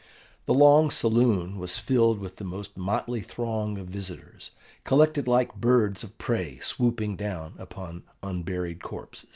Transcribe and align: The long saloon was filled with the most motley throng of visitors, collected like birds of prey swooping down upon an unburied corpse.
The 0.45 0.53
long 0.55 0.89
saloon 0.89 1.59
was 1.59 1.77
filled 1.77 2.17
with 2.17 2.37
the 2.37 2.43
most 2.43 2.75
motley 2.75 3.21
throng 3.21 3.77
of 3.77 3.85
visitors, 3.85 4.49
collected 4.83 5.27
like 5.27 5.53
birds 5.61 6.03
of 6.03 6.17
prey 6.17 6.57
swooping 6.57 7.17
down 7.17 7.53
upon 7.59 7.97
an 7.97 8.03
unburied 8.23 8.81
corpse. 8.81 9.27